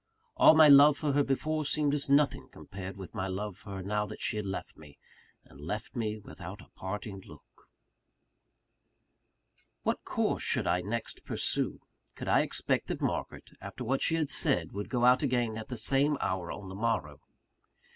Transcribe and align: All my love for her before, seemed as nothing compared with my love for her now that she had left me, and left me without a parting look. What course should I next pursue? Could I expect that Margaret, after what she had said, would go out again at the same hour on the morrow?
All 0.35 0.55
my 0.55 0.67
love 0.67 0.97
for 0.97 1.11
her 1.13 1.23
before, 1.23 1.63
seemed 1.63 1.93
as 1.93 2.09
nothing 2.09 2.49
compared 2.49 2.97
with 2.97 3.13
my 3.13 3.27
love 3.27 3.55
for 3.55 3.75
her 3.75 3.83
now 3.83 4.07
that 4.07 4.19
she 4.19 4.35
had 4.35 4.47
left 4.47 4.75
me, 4.75 4.97
and 5.45 5.61
left 5.61 5.95
me 5.95 6.17
without 6.17 6.59
a 6.59 6.69
parting 6.75 7.21
look. 7.23 7.69
What 9.83 10.03
course 10.03 10.41
should 10.41 10.65
I 10.65 10.81
next 10.81 11.23
pursue? 11.23 11.81
Could 12.15 12.27
I 12.29 12.41
expect 12.41 12.87
that 12.87 12.99
Margaret, 12.99 13.51
after 13.61 13.83
what 13.83 14.01
she 14.01 14.15
had 14.15 14.31
said, 14.31 14.71
would 14.71 14.89
go 14.89 15.05
out 15.05 15.21
again 15.21 15.55
at 15.55 15.67
the 15.67 15.77
same 15.77 16.17
hour 16.19 16.51
on 16.51 16.67
the 16.67 16.73
morrow? 16.73 17.21